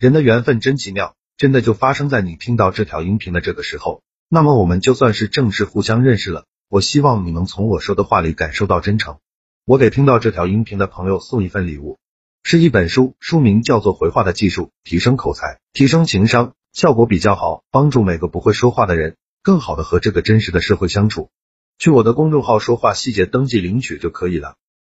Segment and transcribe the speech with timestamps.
[0.00, 4.02] 人的缘分真奇妙，真的就发生在你听到这条音频的这个时候。
[4.30, 6.46] 那么我们就算是正式互相认识了。
[6.70, 9.18] 我希望你能从我说的话里感受到真诚。
[9.66, 11.98] 我给听到这条音频的朋友送一份礼物，
[12.42, 21.28] 是一本书，书名叫做《回话的技术：提升口才，提升情商》，效果比较好，帮助每个不会说话的人更好的和这个真实的社会相处。
[21.76, 24.54] 去我的公众号“说话细节”登记领取就可以了。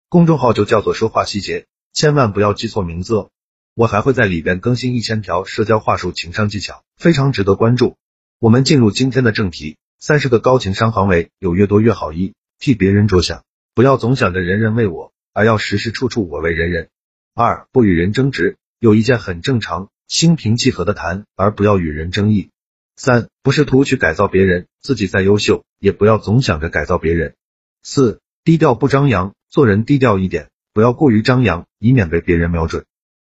[0.09, 3.29] 公众号就叫做“说话细节”，千万不要记错名字哦。
[3.75, 7.97] 我还会在里边更新一千条社交话术、情商技巧，非常值得关注。
[8.39, 12.13] 我们进入今天的正题，三十个高情商行为，有越多越好。
[12.13, 13.43] 一，替别人着想，
[13.73, 16.87] 不要总想着人人为我，而要时时处处我为人人。
[17.33, 22.51] 二，不与人争执，有意见很正常，心平气和的谈，而不要与人争议。
[22.95, 27.35] 三，不试图去改造别人，自己再优秀，也不要总想着改造别人。
[27.83, 32.85] 四，低调不张扬，做人低调一点，不要过于张扬，以免被别人瞄准。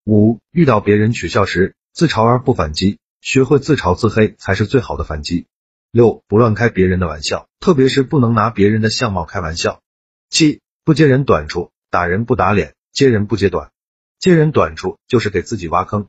[0.10, 5.46] 五，遇到别人取笑时，自嘲而不反击，学会自嘲自黑才是最好的反击。
[5.92, 9.84] 六，不乱开别人的玩笑，特别是不能拿别人的相貌开玩笑。
[10.32, 13.70] 七，不揭人短处，打人不打脸，揭人不揭短，
[14.18, 16.08] 揭人短处就是给自己挖坑。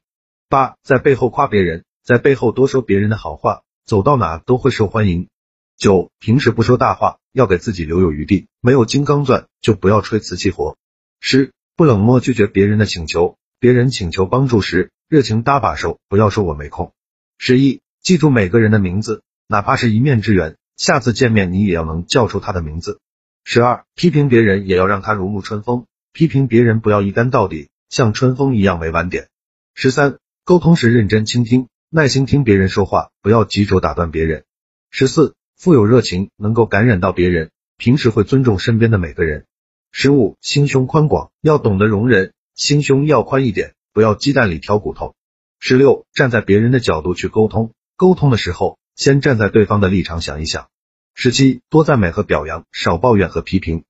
[0.48, 5.28] 八，在背后夸别人，在背后多说别人的好话，走到哪都会受欢迎。
[5.76, 10.78] 九，平时不说大话，要给自己留有余地，没有金刚钻就不要吹瓷器活。
[11.20, 13.36] 十，不冷漠拒绝别人的请求。
[13.60, 16.94] 别人请求帮助时，热情搭把手，不要说我没空。
[17.36, 23.00] 十一，记住每个人的名字，哪怕是一面之缘，下次见面你也要能叫出他的名字。
[23.44, 29.28] 十二，批评别人也要让他如沐春风，批评别人不要一干到底，像春风一样委婉点。
[29.74, 34.44] 十三，沟通时认真倾听，耐心听别人说话，不要急着打断别人。
[34.90, 39.44] 十四，富有热情，能够感染到别人，平时会尊重身边的每个人。
[39.92, 42.32] 十五，心胸宽广，要懂得容忍。
[42.60, 45.16] 心胸要宽一点，不要鸡蛋里挑骨头。
[45.60, 50.68] 十六，站在别人的角度去沟通，沟通的时候先站在对方的立场想一想。
[51.14, 53.84] 十七，多赞美和表扬，少抱怨和批评。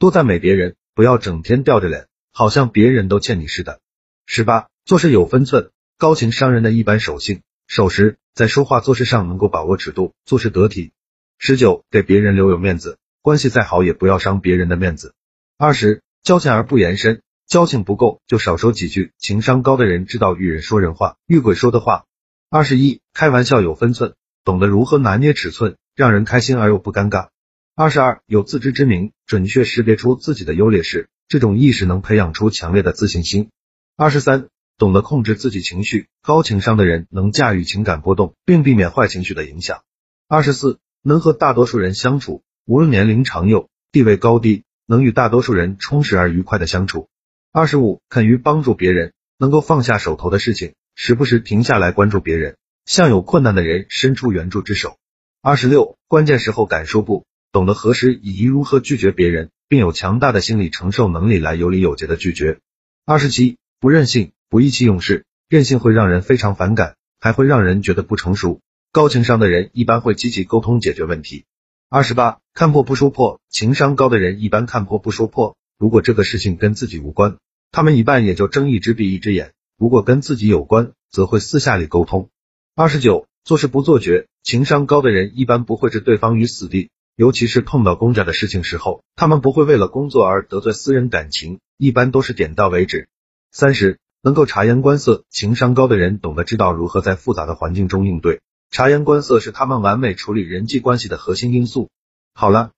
[0.00, 3.78] 多赞美别人，不要整天吊着脸，好像别人都欠你似的。
[4.26, 10.90] 十八，做事有分寸，高情商人的一般守信、守时，在说话做事上能够把握尺度，做事得体。
[11.38, 15.14] 十九，给别人留有面子，关系再好也不要伤别人的面子。
[15.56, 17.22] 二十，交浅而不言深。
[17.46, 22.04] 交情不够就少说几句，情商高的人知道遇人说人话，遇鬼说的话。
[22.50, 27.28] 二十一，开玩笑有分寸，懂得如何拿捏尺寸，让人开心而又不尴尬。
[27.76, 33.50] 二十二，有自知之明，准确识别出自己的优劣势，这种意识能培养出强烈的自信心。
[33.96, 39.82] 二十三，懂得控制自己情绪，高情商的人能驾驭情感波动，并避免坏情绪的影响。
[40.26, 47.08] 二十四，能和大多数人相处，无论年龄长幼、地位高低，能与大多数人充实而愉快的相处。
[47.52, 54.98] 二十五，肯于帮助别人，能够放下手头的事情，时不时停下来关注别人，向有困难的人伸出援助之手。
[55.40, 62.58] 二十六，关键时候敢说不，懂得何时以及如何拒绝别人，并有强大的心理承受能力来有理有节的拒绝。
[63.06, 68.60] 二十七，不任性，不意气用事，任性会让人非常反感，还会让人觉得不成熟。
[68.92, 71.44] 高情商的人一般会积极沟通解决问题。
[71.88, 77.36] 二十八，看破不说破，情商高的人一般看破不说破，如果这个事情跟自己无关。
[77.72, 82.30] 他们一般也就睁一只闭一只眼，如果跟自己有关，则会私下里沟通。
[82.74, 93.08] 二十九，做事不做绝，情商高的人一般不会置对方于死地，尤其是碰到公家的事情时候，他们不会为了工作而得罪私人感情，一般都是点到为止。
[93.52, 101.90] 三十，能够察言观色，情商高的人懂得知道如何在复杂的环境中应对，察言观色是他们完美处理人际关系的核心因素。
[102.32, 102.72] 好了，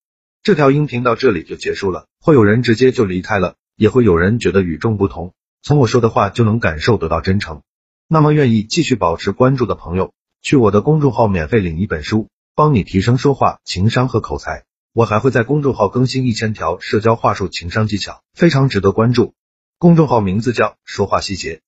[0.49, 3.57] 这条音频到这里就结束了，会有人直接就离开了。
[3.77, 7.61] 也会有人觉得与众不同，从我说的话就能感受得到真诚。
[8.09, 14.65] 那么愿意继续保持关注的朋友，去我的公众号免费领一本书，帮你提升说话、情商和口才。
[14.95, 19.35] 我还会在公众号更新一千条社交话术、情商技巧，非常值得关注。
[19.79, 21.61] 公众号名字叫说话细节。